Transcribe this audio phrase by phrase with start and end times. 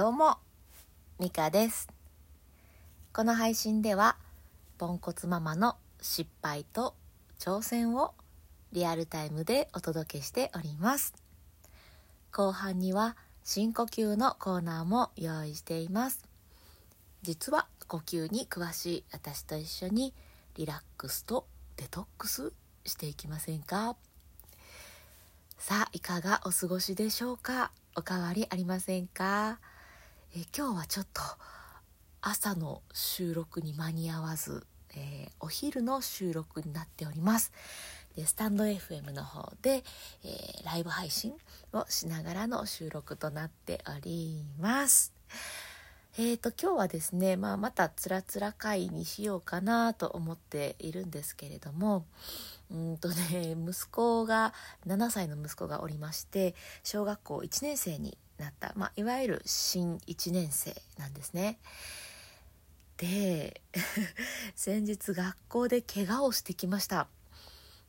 [0.00, 0.38] どうも、
[1.18, 1.86] ミカです。
[3.12, 4.16] この配信では、
[4.78, 6.94] ポンコツママの失敗と
[7.38, 8.14] 挑戦を
[8.72, 11.12] リアルタイムでお届けしております。
[12.32, 16.24] 後半には深呼吸のコーナーも用意しています。
[17.20, 20.14] 実は呼吸に詳しい私と一緒に
[20.54, 21.46] リラックスと
[21.76, 22.54] デトックス
[22.86, 23.96] していきませんか？
[25.58, 27.70] さあいかがお過ごしでしょうか？
[27.94, 29.58] おかわりありませんか？
[30.32, 31.22] え今日はちょっと
[32.20, 37.52] 朝の収録に間に合わず、えーお昼の収録になっております。
[38.14, 39.82] でスタンド FM の方で、
[40.22, 41.32] えーライブ配信
[41.72, 45.12] をしながらの収録となっております。
[46.16, 52.04] えーと今日はですね、まあ、またつらつら会にしようかなと思っているんですけれども
[52.70, 54.52] うんとね息子が
[54.86, 61.58] 7歳の息子がおりまして小学校1年生になった、まあ、いわゆる新1年生なんですね。
[62.96, 63.62] で
[64.54, 67.08] 先日学校で怪我をしてきました。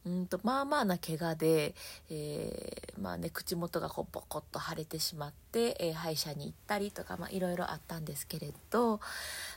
[0.05, 1.75] うんとまあまあな怪我で、
[2.09, 8.97] えーまあね、口元がこうボコッと腫れてしまって、えー歯医者に行ったりとか、まあ、いろいろあったんですけれど、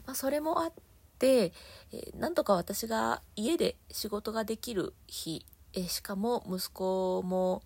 [0.06, 0.72] まあ、それもあっ
[1.18, 1.52] て、
[1.92, 7.62] えーなんとか私が家で仕事ができる日、えーしかも息子も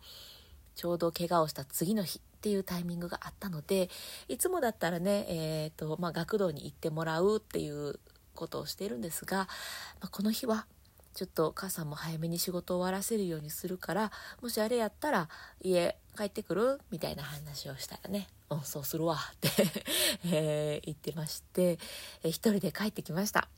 [0.77, 3.91] ちょうど怪我をした次の日っていうタイミングがあったので
[4.29, 7.99] いつもだったらね、えーとまあ、学童に行ってもらうっていう
[8.37, 9.47] ことをしているんですが、ま
[10.03, 10.67] あ、この日は
[11.15, 15.29] ちょっと母さんも早めに仕事を終わらせるようにするからもしあれやったら
[15.61, 16.79] 家帰ってくる？
[16.93, 19.51] みたいな話をしたらね「うんそうするわ」って
[20.31, 21.81] えー言ってまして、
[22.23, 23.49] えー一人で帰ってきました。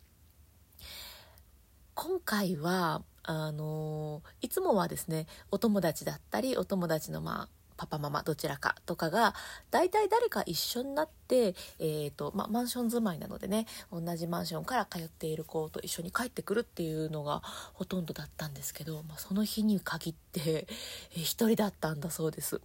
[1.95, 7.49] 今回はあのーいつもはですねお友達だったりお友達のまあ
[7.81, 9.35] パパママどちらかとかが
[9.71, 17.41] 大体誰か一緒になって、えーとまあ、マンション住まいなのでね同じマンションから通っている子と一緒に帰ってくるっていうのが
[17.73, 20.67] ほとんどだったんですけど、まあ、その日に限って、
[21.15, 22.61] えー一人だったんだそうです。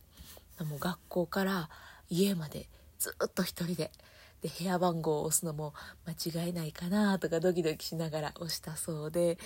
[0.60, 1.70] もう学校から
[2.10, 2.68] 家まで
[3.00, 3.92] ずっと一人で
[4.42, 5.74] で部屋番号を押すのも
[6.06, 9.38] 間違いないかなとかドキドキしながら押したそうで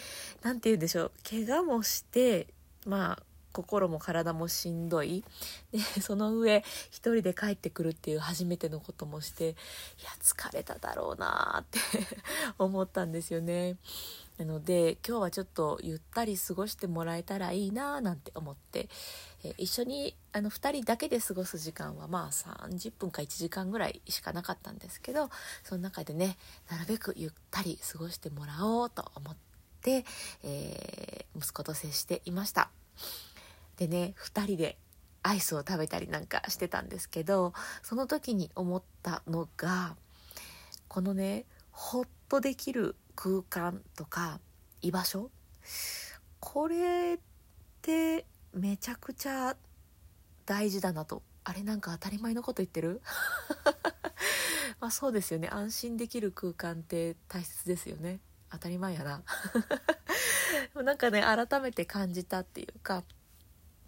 [0.41, 2.47] 何て言うんでしょう怪我もして
[2.85, 5.23] まあ心も体もしんどい
[5.71, 9.55] でその上一人で帰ってくるっていう初めてのこともしていや
[10.21, 11.79] 疲れただろうなって
[12.57, 13.77] 思ったんですよね。
[14.37, 18.87] なので今日はちょっとゆったり過ごしてもらえたらいいななんて思って、
[19.43, 25.29] え一緒にあの2人だけで過ごす時間はまあ30分か1時間ぐらいしかなかったんですけど
[25.65, 26.37] その中でね
[26.71, 29.35] なるべくゆったり過ごしてもらおうと思っ
[29.81, 30.05] て、
[30.43, 32.69] えー息子と接していました。
[33.79, 34.77] でね2人で
[35.23, 39.95] アイスを食べたりなんかしてたんですけどその時に思ったのが
[40.89, 44.41] このねほっとできる空間とか
[44.81, 45.31] 居場所
[46.41, 47.19] これっ
[47.81, 49.55] てめちゃくちゃ
[50.45, 51.21] 大事だなと。
[51.45, 53.01] あれなんか当たり前のこと言ってる？
[54.79, 55.47] まあそうですよね。
[55.49, 58.19] 安心できる空間って大切ですよね。
[58.51, 59.23] 当たり前やな。
[60.83, 63.03] なんかね改めて感じたっていうか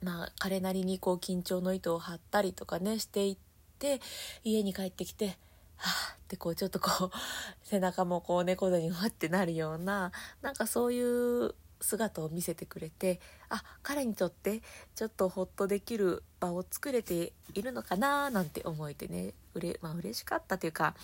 [0.03, 3.37] まあ彼なりにこう緊張の糸を張ったりとかねしていっ
[3.79, 4.01] て
[4.43, 5.37] 家に帰ってきて
[5.77, 7.11] はあってこうちょっとこう
[7.63, 10.11] 背中もこう猫背にわってなるような
[10.41, 13.19] なんかそういう姿を見せてくれて
[13.49, 14.61] あ彼にとって
[14.95, 20.95] ちょっとホッとできる場を作れているのかななんて思えてねうれ、まあ嬉しかったというか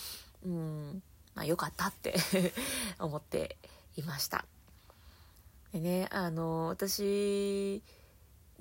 [0.46, 1.04] うん
[1.34, 2.16] まあ良かったって
[3.00, 3.58] 思って
[3.96, 4.46] いました。
[5.74, 7.82] でねあの私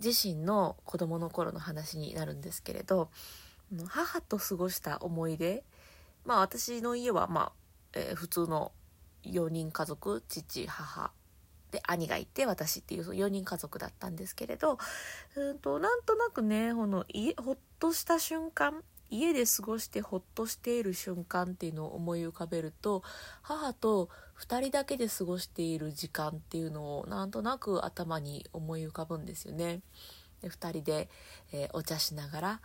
[0.02, 3.10] 自身の子供の頃の話になるんですけれど
[3.88, 5.64] 母と過ごした思い出
[6.24, 7.52] まあ私の家はまあ、
[7.94, 8.72] えー普通の
[9.24, 11.10] 4人家族父母
[11.72, 14.78] で兄がいて私っていう4人家族だったんですけれど
[15.34, 23.02] うんとなんとなくねこの家ほっとした瞬間家で過ごしてほっとしている瞬間っていうのを思い浮かべると
[23.42, 24.08] 母と
[24.40, 29.80] 2人だけで過ごしている時間っていうのをなんとなく頭に思い浮かぶんですよね。
[30.42, 31.08] で2人で、
[31.52, 32.60] えーお茶しながら、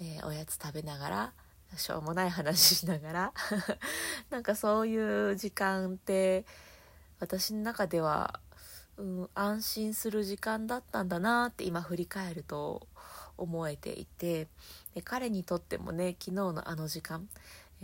[0.00, 1.32] えーおやつ食べながら
[1.76, 3.32] しょうもない話しながら
[4.30, 6.44] なんかそういう時間って
[7.18, 8.40] 私の中では、
[8.96, 12.88] うん、安心する時間だったんだなって今振り返ると
[13.38, 14.48] 思えていて
[14.94, 17.28] で彼にとってもね昨日のあの時間、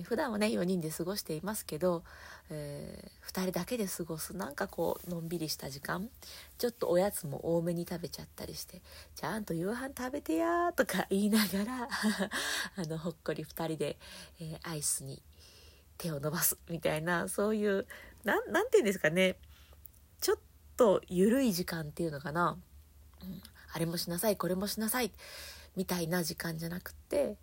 [0.03, 2.05] 普段はね4人で過ごしていますけど、
[2.51, 6.09] えー、2人だけで過ごすなんかこうのんびりした時間
[6.59, 8.81] ちょっとおやつも多めに食べちゃったりして
[9.17, 11.89] 「ちゃんと夕飯食べてや」とか言いながら
[12.77, 13.99] あのほっこり2人で、
[14.41, 15.23] えー、アイスに
[15.97, 17.87] 手を伸ばすみたいなそういう
[18.25, 19.37] 何て言うんですかね
[20.21, 20.39] ちょっ
[20.77, 22.57] と緩い時間っていうのかな、
[23.23, 25.11] うん、あれもしなさいこれもしなさい
[25.79, 27.37] みたいな時間じゃなくて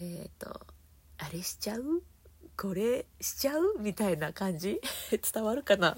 [0.00, 0.60] えっ、ー、と
[1.18, 2.02] あれしちゃう？
[2.56, 3.76] これしちゃう？
[3.80, 4.80] みたいな感じ？
[5.32, 5.94] 伝わるかな？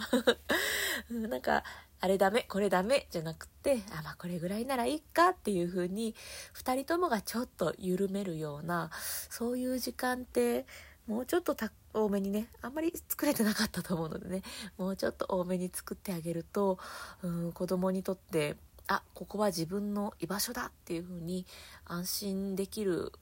[1.08, 1.62] なんか
[2.00, 2.46] あれダメ？
[2.48, 3.06] これダメ？
[3.12, 5.28] じゃなくてあまあこれぐらいならいいか？
[5.28, 6.16] っていう風に
[6.56, 8.90] 2人ともがちょっと緩めるような
[9.30, 10.66] そういう時間って
[11.06, 11.54] もうちょっと
[11.92, 14.42] 多めにねあんまり作れてなかったと思うのでね
[14.78, 16.80] もうちょっと多めに作ってあげると
[17.22, 21.46] うん子供にとってあここは自分の居場所だっていう風に
[21.86, 23.12] 安心できる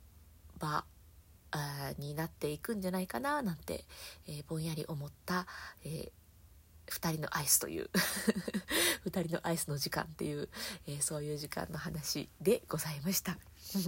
[0.59, 0.85] 場
[1.99, 3.85] になっていくんじゃないかななんて、
[4.27, 5.47] えー、ぼんやり思った、
[5.85, 6.11] えー、
[6.91, 7.91] 2人のアイスという
[9.07, 10.49] 2人のアイスの時間っていう、
[10.87, 13.39] えー、そういう時間の話でございました。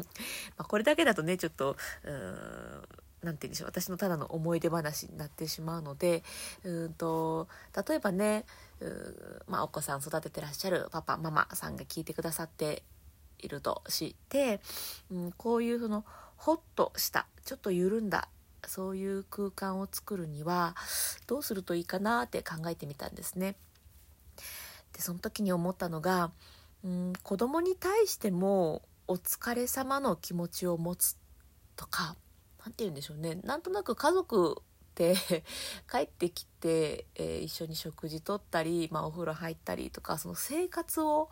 [0.57, 6.23] まこれだけだとねちょっとうーん何て言うんでしょう私のただの思い出話になってしまうので
[6.63, 7.49] うんと
[7.89, 8.45] 例えばね
[9.47, 12.83] まあ、お子さん育ててらっしゃるパパママさんが聞いてくださって
[13.39, 14.61] いると知って、
[15.11, 16.05] うん、こういうその
[16.37, 18.29] ホッとしたちょっと緩んだ
[18.67, 20.75] そういう空間を作るには
[21.27, 23.57] どうするといいかなって考えてみたんですね。
[24.93, 26.31] でその時に思ったのが、
[26.85, 31.17] うん、子供に対してもお疲れ様の気持ちを持つ
[31.77, 32.17] とか
[32.65, 35.17] 何て言うんでしょうねなんとなく家族って
[35.91, 41.31] 帰ってきて、えー、一緒に食事とったり、まあ、お風呂入ったりとかその生活を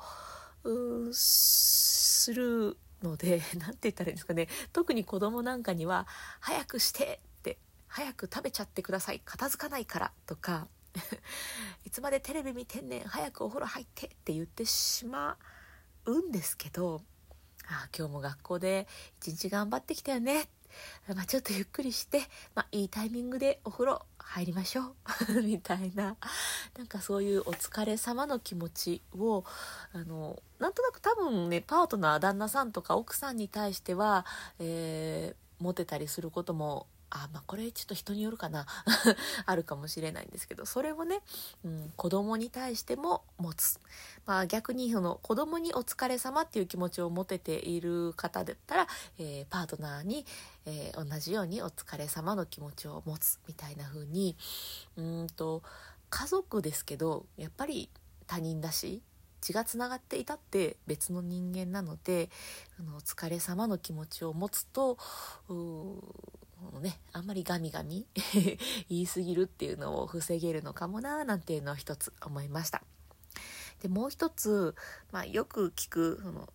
[0.64, 6.06] うするので 何て言ったらいいんですかね特に子供なんかには
[6.40, 7.58] 「早くして!」って
[7.88, 10.69] 「早く食べちゃってください片付かないから」とか
[11.84, 15.38] いつまでテレビ見てんねん早くお風呂入ってって言ってしま
[16.05, 17.02] うんですけど
[17.67, 18.87] あ今日も学校で
[19.20, 20.49] 一日頑張ってきたよね
[21.14, 22.20] まあ、ちょっとゆっくりして、
[22.54, 24.94] まあ、いいタイミングでお風呂入りましょ
[25.28, 25.42] う。
[25.42, 26.16] みたいな。
[26.76, 29.44] なんかそういうお疲れ様の気持ちを
[29.92, 34.24] あのなんとなく多分ねパートナー旦那さんとか奥さんに対しては、
[34.58, 38.66] えー、持てたりすることもあまあこれちょっと人によるかな。
[39.44, 40.64] あるかもしれないんですけど。
[40.64, 41.20] それをね、
[41.64, 43.78] うん、子供に対しても持つ、
[44.24, 48.88] まあ、逆にその子供にお疲れ様っていう気持ちを持てている方だったら、
[49.18, 50.24] えー、パートナーに、
[50.64, 54.36] えー、同じようにお疲れ様の気持ちを持つみたいな風に
[54.96, 55.62] うんと
[56.08, 57.90] 家族ですけどやっぱり
[58.26, 59.02] 他人だし
[59.42, 62.30] 血がつながっていたって別の人間なので
[62.78, 64.96] あのお疲れ様の気持ちを持つと
[66.70, 68.06] のねあんまりガミガミ
[68.88, 72.82] 言い過ぎるっていうのを防げるのかもななんていうのを一つ思いました
[73.80, 74.74] でもう一つ、
[75.10, 76.52] まあ、よく聞くその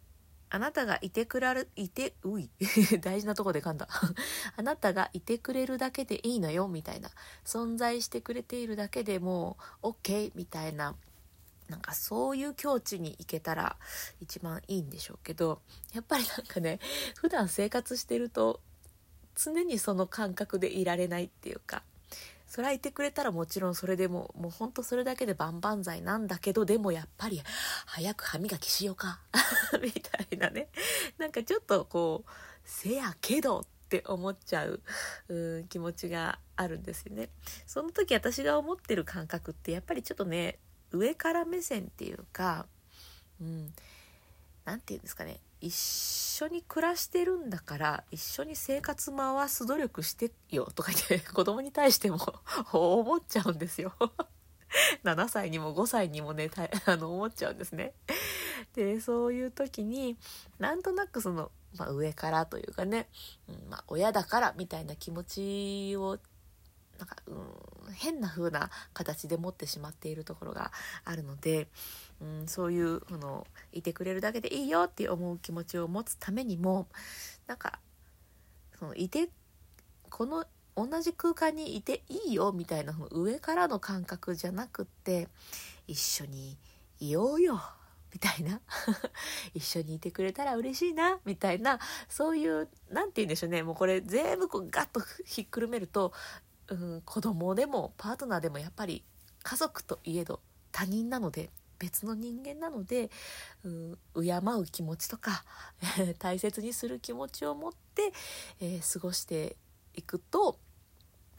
[0.50, 2.50] あなたがいてくらる、いて、うい、
[3.02, 3.90] 大事なとこで噛んだ。
[4.56, 7.10] あなたがいてくれるだけでいいのよ、みたいな。
[7.44, 10.96] 存在してくれているだけでもう、OK、みたいな。
[11.68, 13.78] なんかそういう境地に行けたら
[14.22, 15.62] 一番いいんでしょうけど、
[15.92, 16.80] やっぱりなんかね、
[17.18, 18.62] 普段生活してると
[19.38, 21.84] 常にその感覚でいられないっていうか
[22.48, 27.42] それはいてくれたらもちろんそれでももうほんとそれだけで万々歳なんだけどでもやっぱり
[27.86, 29.20] 早く歯磨きしようか。
[29.84, 30.70] みたいなね。
[31.18, 32.30] なんかちょっとこう
[32.64, 34.82] せやけどって思っちゃう
[35.28, 37.30] う気持ちがあるんですよね。
[37.66, 40.58] その時私が思ってる感覚ってやっぱりちょっとね
[40.92, 42.66] 上から目線っていうか
[43.42, 43.74] うん
[44.64, 45.42] 何て言うんですかね。
[45.62, 52.20] 一緒に暮らしてるんだから一緒に生活回す努力してよとか言って 子供に対しても
[52.72, 53.94] 思っちゃうんですよ
[55.04, 56.52] 7歳にも5歳にもね
[56.86, 57.94] あの思っちゃうんですね。
[58.74, 60.18] でそういう時に
[60.60, 63.08] なんとなくその、まあ、上からというかね、
[63.48, 66.20] うんまあ、親だからみたいな気持ちを
[66.98, 70.72] なんか、うん、変な風な形で持ってしまっているところが
[71.06, 71.68] あるので、
[72.22, 76.88] うん、そういうこのいてくれるだけでいいよって思う気持ちを持つためにも
[77.48, 77.80] なんか
[78.80, 79.30] そのいて
[80.10, 80.46] この
[80.76, 85.28] 同じ空間にいていいよみたいなその上からの感覚じゃなくって
[85.88, 86.58] 一緒に
[87.00, 87.60] いようよ
[88.14, 88.62] みたいな。
[89.54, 91.80] 一緒にいてくれたら嬉しいなみたいな。
[92.08, 93.64] そういう何て言うんでしょうね。
[93.64, 96.14] もうこれ全部こうガッとひっくるめると
[96.70, 99.04] うん、子供でもパートナーでもやっぱり
[99.44, 103.10] 家族といえど他人なので別の人間なので、
[103.64, 105.44] うん、敬う気持ちとか
[106.20, 108.12] 大切にする気持ちを持って、
[108.60, 109.56] えー、過ごして
[109.96, 110.60] いくと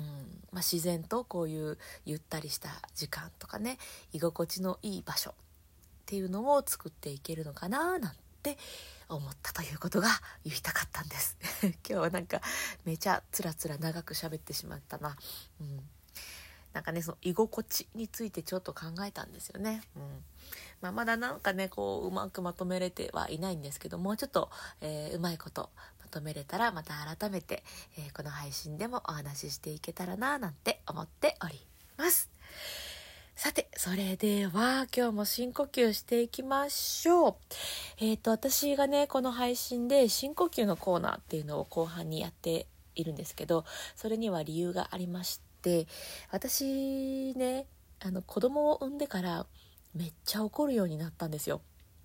[0.00, 0.06] うん
[0.52, 3.78] まあ、自然とこういうゆったりした時間とかね
[4.12, 5.34] 居心地のいい場所っ
[6.06, 8.56] ていうのを作っていけるのかななんて
[9.08, 10.08] 思ったということが
[10.44, 11.36] 言いたかったんです。
[11.62, 12.40] 今日はなんか
[12.84, 15.16] めちゃつらつら長く喋ってしまったな、
[15.60, 15.88] うん、
[16.78, 20.02] なんかねその居心地についてちょっと考えたんですよね、うん。
[20.80, 24.48] まあ、まだなんかねこううまくまとめれてはいないんですけどもうちょっと、
[24.80, 25.70] えー、うまいこと
[26.00, 27.64] まとめれたらまた改めて、
[27.98, 31.66] えー、この配信でもお話ししていけたらななんて思っており
[31.96, 32.30] ます。
[33.34, 37.34] さて、それでは今日も深呼吸していきましょう。
[37.98, 42.66] えっ、ー、と、私がね、この配信で深呼吸のコーナーっていうのを後半にやって
[42.96, 45.86] いるんですけど、それには理由がありまして、
[46.30, 47.66] 私ね、
[48.00, 49.46] あの子供を産んでから
[49.94, 51.60] めっちゃ怒るようになったんですよ。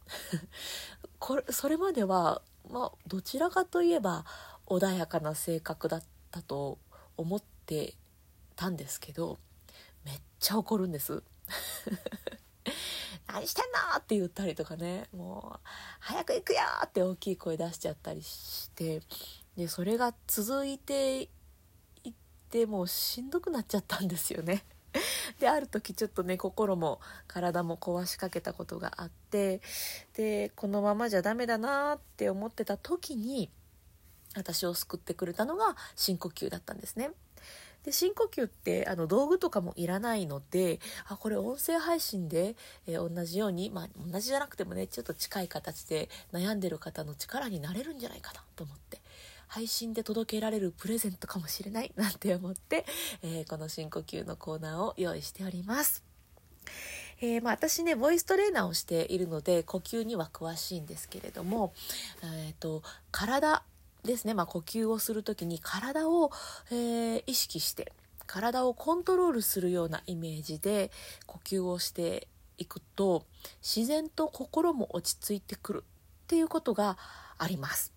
[1.19, 4.25] これそれまでは、まあ、どちらかといえば
[4.65, 6.79] 穏やかな性格だったと
[7.15, 7.95] 思って
[8.55, 9.39] たんですけど
[10.03, 11.23] めっちゃ怒るんです
[13.27, 15.59] 何してんのって言ったりとかねもう
[15.99, 19.01] 早く行くよって大きい声出しちゃったりして
[19.55, 21.29] でそれが続いて
[22.53, 24.63] てもうしんどくなっちゃったんですよね。
[25.39, 29.59] である時ちょっとね心も体も壊しかけたことがあって
[30.13, 33.49] でこのままじゃダメだなって思ってた時に
[34.35, 37.09] 私を救ってくれたのが深呼吸だったんですね。
[37.83, 42.55] で深呼吸ってあの道具とかもいらないのであこれ音声配信で、
[42.85, 49.01] えー、同じように、まあ、同じじゃなくてもねちょっと近い形で悩んでる方の力になれるんじゃないかなと思って
[49.53, 52.87] 配信で届けられるプレゼントかもしれないなんて思って、
[53.21, 56.03] えー、この深呼吸のコーナーを用意しております。
[57.21, 61.71] えー、まあ、私ねボイストレーナーをしているので呼吸には詳しいんですけれども、
[62.23, 62.81] えーと
[63.11, 63.63] 体
[64.03, 66.31] ですね、まあ、呼吸をする時に体を、
[66.71, 67.93] えー、意識して
[68.25, 70.89] 体をコントロールするようなイメージで
[71.27, 73.23] 呼吸をしていくと
[73.61, 75.83] 自然と心も落ち着いてくる
[76.23, 76.97] っていうことが
[77.37, 77.92] あります。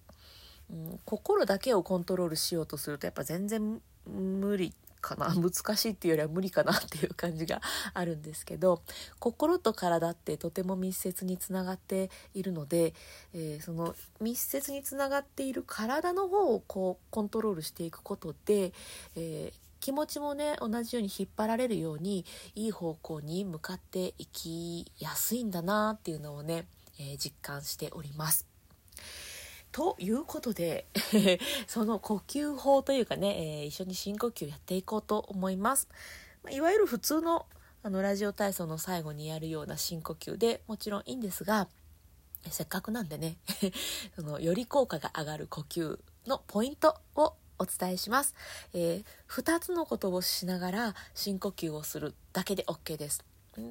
[0.70, 7.60] うん、心だけをコントロールしようとするとやっぱ全然無理かな 難しいっていうよりは無理かなっていう感じが
[7.94, 8.82] あるんですけど
[9.20, 12.94] 心と体ってとても密接につながっているので、
[13.32, 18.72] えー、その密接につながっている体の方をこうコントロールしていくことで、
[19.14, 26.66] えー、気持ちもね同じように引っ張られるようにいい方向に向かっていきやすいんだなっていうのをね、
[26.98, 28.45] えー、実感しております。
[29.76, 30.86] ということで
[31.68, 35.90] その呼吸法というかね、えー、一緒に深呼吸やっていこうと思います。
[36.42, 37.44] まいわゆる普通の
[37.82, 41.68] あのラジオ体操の最後にやるような深呼吸でもちろんいいんですが
[42.50, 43.36] せっかくなんでね
[44.16, 48.34] そのより効果が上がる呼吸のポイントをお伝えします、
[48.72, 53.22] えー、2つのことをしながら深呼吸をするだけで OK です。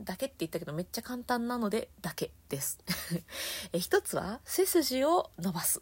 [0.04, 2.80] だけって言ったけどめっちゃ簡単なのでだけです。
[3.74, 5.82] え一つは背筋を伸ばす。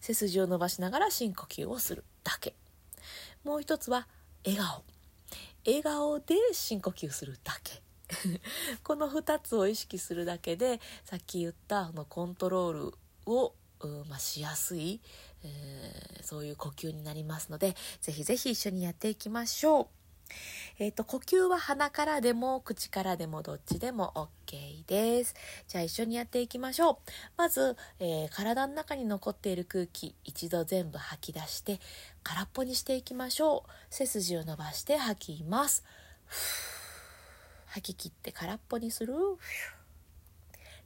[0.00, 2.54] 背筋を伸ばしながら深呼吸をするだけ。
[3.44, 4.06] もう一つは
[4.44, 4.84] 笑顔。
[5.66, 7.82] 笑顔で深呼吸するだけ。
[8.82, 12.94] この2つを意識するだけでさっき言ったのコントロール
[13.26, 13.54] を、
[14.08, 15.00] まあ、しやすい、
[15.42, 20.03] えー、そういう呼吸になりますのでぜひぜひ一緒にやっていきましょう。
[20.78, 25.34] えっ、ー、と、呼吸は鼻からでも口からでもどっちでも OK です。
[25.68, 26.96] じゃあ一緒にやっていきましょう。
[27.36, 31.80] まず、えー、体の中に残っている空気一度全部吐き出して
[32.22, 33.70] 空っぽにしていきましょう。
[33.90, 35.84] 背筋を伸ばして吐きます。
[37.66, 39.14] 吐き切って空っぽにする。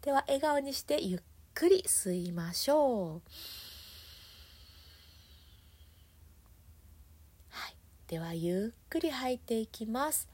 [0.02, 1.20] では笑顔にしてゆっ
[1.54, 3.67] くり吸いましょう。
[8.08, 10.28] ではゆっくり吐いていきます。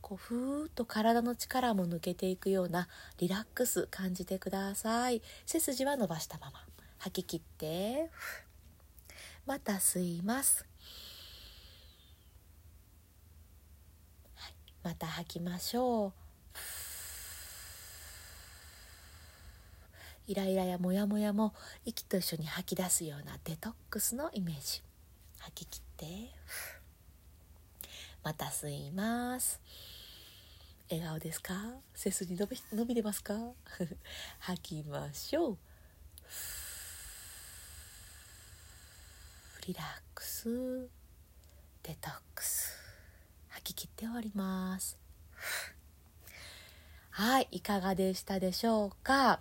[0.00, 5.20] こうふーっと体の力も抜けていくようなリラックス感じてください。
[5.46, 6.64] 背筋は伸ばしたまま。
[6.98, 8.10] 吐き切って。
[9.46, 10.64] また吸います、
[14.34, 16.23] はい、また吐きましょう。
[20.26, 21.54] イライラやモヤモヤも
[21.84, 24.82] 息と一緒に吐き出すようなデトックスのイメージ。
[25.38, 26.06] 吐き切って。
[28.22, 29.60] また吸います。
[30.90, 31.54] 笑顔ですか？
[31.94, 33.34] 背筋伸び伸びてますか？
[34.40, 35.58] 吐きましょう。
[39.66, 40.88] リラックス。
[41.82, 42.72] デトックス。
[43.50, 44.96] 吐き切って終わります。
[47.10, 49.40] はいいかがでしたでしょうか？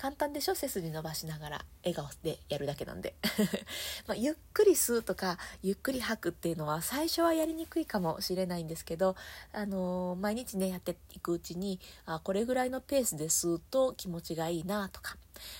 [0.00, 0.54] 簡単でしょ？
[0.54, 3.14] 背筋伸ばしながら笑顔でやるだけなんで。
[4.08, 9.14] まあ、ゆっくり吸うとかゆっくり吐くっていうのは最初はやりにくいかもしれないんですけど、
[9.52, 15.18] あのー、毎日ねやっていくうちにあこれぐらいのペースで吸うと気持ちがいいなとか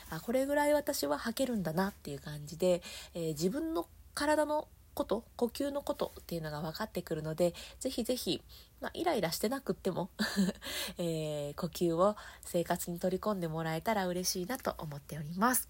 [0.09, 2.83] あこれぐらい私は吐けるんだなっていう感じで、
[3.13, 8.43] えー、自分の体のこと呼吸のことっていうのが分かってくるのでぜひぜひ、
[8.81, 10.11] まあ、イライラしてなくっても
[10.99, 15.69] えー、呼吸を生活に取り込んでもらえたら嬉しいなと思っております。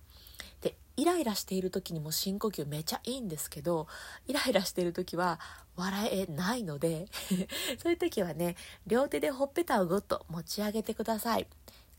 [0.60, 3.86] でイライラしている時にも深呼吸めちゃいいんですけど
[4.26, 5.40] イライラしている時は
[5.76, 7.06] 笑えないので
[7.82, 11.46] そういう時はね両手でほっぺたをぐっと持ち上げてください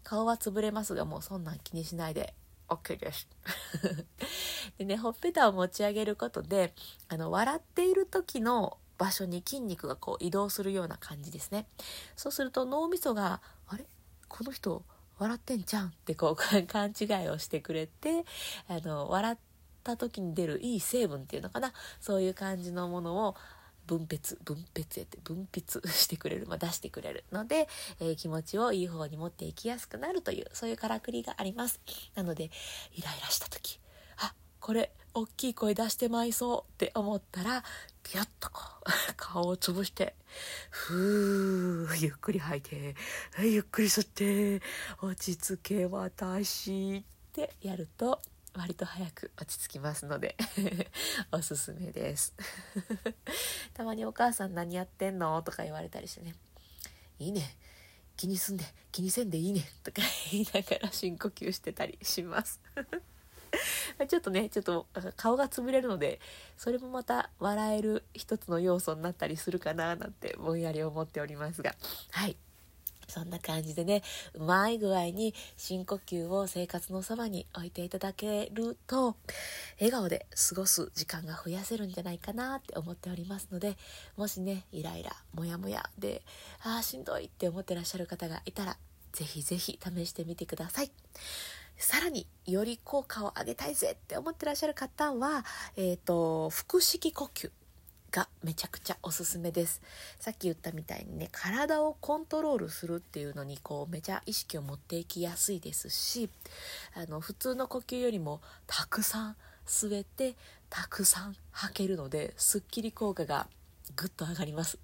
[0.03, 2.33] 顔は潰れますがもうそんなん気にしないで
[2.71, 3.27] OK です。
[4.77, 6.73] でねほっぺたを持ち上げることで
[7.09, 11.67] あの笑っている時の場所に筋肉がこう移動するような感じですね。
[12.15, 13.85] そうすると脳みそがあれ？
[14.29, 14.83] この人
[15.19, 16.35] 笑ってんじゃんってこう
[16.65, 18.25] 勘違いをしてくれて
[18.69, 19.37] あの笑っ
[19.83, 21.73] た時に出るいい成分っていうのかな？
[21.99, 23.35] そういう感じのものを
[23.87, 27.23] 分泌分泌やって分泌してくれる、まあ、出してくれる。
[27.31, 27.67] ので、
[27.99, 31.79] えー、気持ちをいい方に持っていきやすくなるというそういうからくりがあります。
[32.15, 32.45] なので
[32.93, 33.79] イライラした時
[34.17, 37.63] あこれ大きい声出してまいそうって思ったら
[38.03, 38.83] ピュッとこう
[39.17, 40.15] 顔を潰して
[40.69, 42.95] ふーゆっくり吐いて
[43.39, 44.61] ゆっくり吸って
[45.01, 48.21] 落ち着け私ってやると
[48.53, 50.35] 割と早く落ち着きますので
[51.31, 52.33] おすすめです。
[53.73, 56.35] たまにお母さん何やってんのとか言われたりしてね。
[57.19, 57.57] いいね。
[58.17, 59.63] 気にすんで気にせんでいいね。
[59.83, 62.59] とか 言いながら深呼吸してたりします。
[64.07, 66.19] ちょっとねちょっと顔が潰れるので
[66.57, 71.75] それもまた笑える一つの要素になったりするかななんてぼんやり思っておりますが。
[72.11, 72.37] はい。
[73.11, 74.01] そんな感じでね、
[74.33, 79.17] うまい具合に深呼吸を生活のそばに置いていただけると、
[79.79, 83.77] 笑顔で過ごす時間が増やせるんじゃないかなって思っておりますので、
[84.15, 86.23] もしね、イライラ、モヤモヤで、
[86.63, 88.77] ああ、しんどいって思ってらっしゃる方がいたら、
[89.11, 90.91] ぜひぜひ試してみてください。
[91.77, 95.43] さらにより効果を上げたいぜって思ってらっしゃる方は、
[95.75, 97.51] えっ、ー、と、腹式呼吸。
[98.11, 99.81] がめちゃくちゃおすすめです。
[100.19, 106.29] さっき言ったみたいにね体をコントロールするっていうのにこうめちゃ意識を持っていきやすいですし
[106.93, 110.35] あの普通の呼吸よりもたくさん吸えて
[110.69, 113.47] たくさん吐けるのですっきり効果が
[113.95, 114.77] ぐっと上がります。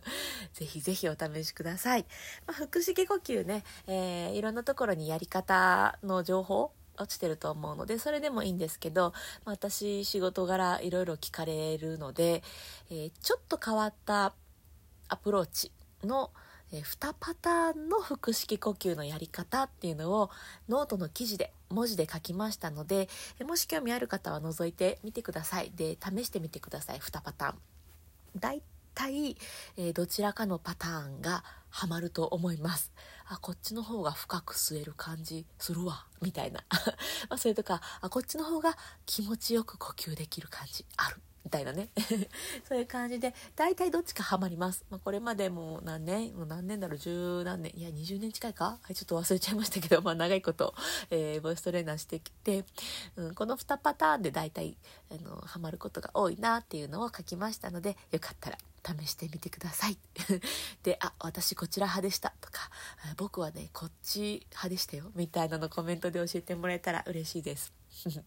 [0.52, 2.06] ぜひぜひお試しください、
[2.46, 9.12] まあ、腹式呼吸ね、えー、いろんなところにやり方の情報落ちてると思うのでそれでもいいんですけど、
[9.44, 12.42] まあ、私仕事柄いろいろ聞かれるので、
[12.90, 14.34] えー、ちょっと変わった
[15.08, 16.30] アプローチの、
[16.72, 20.30] えー、2パターンの腹式呼吸のやり方っていうのを
[20.68, 27.58] ノートの記事で文字で書きましたので、えー、もし興味ある方は覗いてみてくださいで試してみてください2パターン。
[28.36, 28.62] 大
[28.94, 29.36] 体、
[29.76, 32.92] えー、どちらかのパターンがハマると思います。
[33.26, 36.64] あ、こっちの方が深く吸える感じするわ、みたいな。
[37.28, 40.84] ま、それとか、あ、こっちの方が気持ちよく呼吸できる感じ。
[40.96, 41.20] ある。
[41.44, 41.90] みたいなね。
[42.66, 46.34] そういう感じで大体どっちかハマります、まあ、これまでもう何年？
[46.34, 46.98] もう何年だろう？
[46.98, 47.72] 十何年？
[47.76, 50.74] いや20年近いか、はい、ちょっと忘れちゃいましたけど、まあ、長いこと、
[51.10, 52.64] えー、ボイストレーナーしてきて、
[53.16, 54.78] うん、この2パターンで大体
[55.10, 59.98] あのハマることが多いなっていうのを書きましたのでよかったら試してみてください。
[60.82, 62.70] で、あ、私こちら派でしたとか、
[63.16, 67.72] 僕はね、こっち派でしたよみたいなのコメントで教えてもらえたら嬉しいです。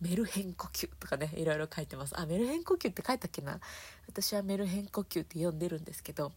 [0.00, 2.18] メルヘン呼吸とかね、いろいろ書いてます。
[2.18, 3.60] あ、メルヘン呼吸って書いたっけな？
[4.06, 6.32] 私はメルヘン呼吸って呼んでるんですけど、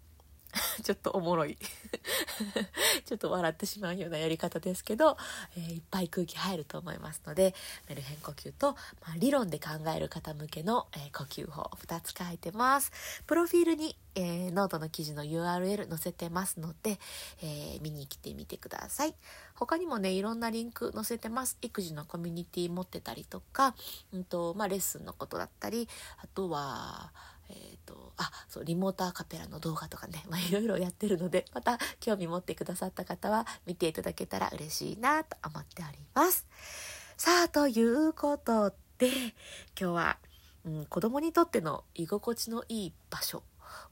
[0.84, 1.58] ちょっとおもろい
[3.06, 5.18] ちょっと笑ってしまうようなやり方ですけど、
[5.56, 7.56] えー、いっぱい空気入ると思いますので、
[7.88, 12.92] メルヘン呼吸と、まあ、理論で考える方向けの、えー、呼吸法2つ書いてます。
[13.28, 17.00] プロフィールに、えー、ノートの記事の URL 載せてますので、
[17.42, 19.16] え見に来てみてください。
[19.56, 21.58] 他にもね、いろんなリンク載せてます。
[21.62, 23.76] 育児のコミュニティ持ってたりとか、
[24.12, 25.88] うんと、まあ、レッスンのことだったり、
[26.18, 27.14] あとは、
[27.52, 36.48] えっ、ー、と、あ、そう、リモートアカペラの動画とかね、まあ、いろいろやってるので、また興味持ってくださった方は見ていただけたら嬉しいなと思っております。
[37.18, 39.34] さあ、ということで、今
[39.76, 40.18] 日は、
[40.66, 43.44] うん、子供にとっての居心地のいい場所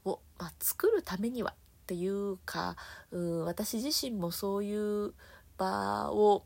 [0.04, 1.54] を、まあ、作るためにはっ
[1.86, 2.76] ていうか、
[3.10, 5.14] うん、私自身もそういう
[5.58, 6.44] 場を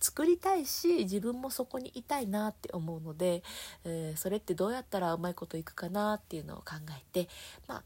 [0.00, 3.42] 作りたいし自分もそこにいたいなって思うので、
[3.84, 7.28] えー、それってどうやったらうまいこといくかなっていうのを考えて
[7.68, 7.82] まあ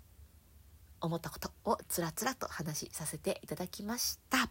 [1.01, 4.49] 思ったことをつらつらと話しさせていただきました。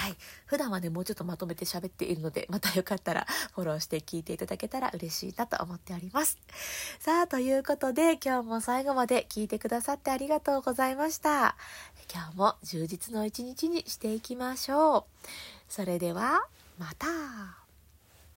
[0.00, 0.16] はい。
[0.46, 6.38] 普段はね、もうちょっとまとめて喋っているので、またよかったら フォローして聞いていただけたら嬉しいなと思っております。
[7.00, 11.56] さあ、ということで、今日も最後まで聞いてくださってありがとうございました。
[12.12, 15.04] 今日も充実の一日にしていきましょう。
[15.68, 16.46] それでは、
[16.78, 17.67] また。